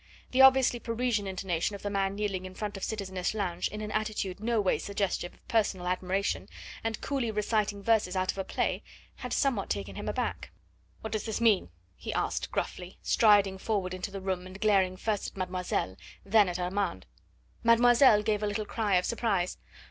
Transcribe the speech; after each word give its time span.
The 0.31 0.41
obviously 0.41 0.79
Parisian 0.79 1.27
intonation 1.27 1.75
of 1.75 1.83
the 1.83 1.89
man 1.91 2.15
kneeling 2.15 2.47
in 2.47 2.55
front 2.55 2.75
of 2.75 2.83
citizeness 2.83 3.35
Lange 3.35 3.67
in 3.71 3.81
an 3.81 3.91
attitude 3.91 4.39
no 4.39 4.59
ways 4.59 4.83
suggestive 4.83 5.35
of 5.35 5.47
personal 5.47 5.85
admiration, 5.85 6.49
and 6.83 6.99
coolly 7.01 7.29
reciting 7.29 7.83
verses 7.83 8.15
out 8.15 8.31
of 8.31 8.39
a 8.39 8.43
play, 8.43 8.81
had 9.17 9.31
somewhat 9.31 9.69
taken 9.69 9.95
him 9.95 10.09
aback. 10.09 10.49
"What 11.01 11.13
does 11.13 11.27
this 11.27 11.39
mean?" 11.39 11.69
he 11.95 12.11
asked 12.15 12.49
gruffly, 12.49 12.97
striding 13.03 13.59
forward 13.59 13.93
into 13.93 14.09
the 14.09 14.21
room 14.21 14.47
and 14.47 14.59
glaring 14.59 14.97
first 14.97 15.27
at 15.27 15.37
mademoiselle, 15.37 15.95
then 16.25 16.49
at 16.49 16.57
Armand. 16.57 17.05
Mademoiselle 17.63 18.23
gave 18.23 18.41
a 18.41 18.47
little 18.47 18.65
cry 18.65 18.95
of 18.95 19.05
surprise. 19.05 19.59